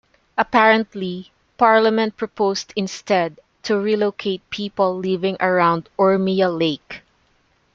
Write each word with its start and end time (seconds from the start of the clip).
Apparently, 0.35 1.31
parliament 1.59 2.17
proposed 2.17 2.73
instead 2.75 3.37
to 3.61 3.77
relocate 3.79 4.41
people 4.49 4.97
living 4.97 5.37
around 5.39 5.89
Urmia 5.99 6.49
Lake. 6.49 7.03